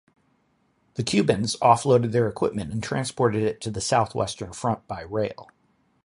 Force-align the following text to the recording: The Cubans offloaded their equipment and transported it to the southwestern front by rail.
The 0.95 1.03
Cubans 1.03 1.55
offloaded 1.57 2.11
their 2.11 2.27
equipment 2.27 2.71
and 2.73 2.81
transported 2.81 3.43
it 3.43 3.61
to 3.61 3.69
the 3.69 3.81
southwestern 3.81 4.51
front 4.51 4.87
by 4.87 5.01
rail. 5.03 5.51